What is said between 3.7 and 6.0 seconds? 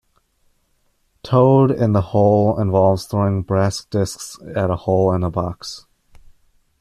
discs at a hole in a box.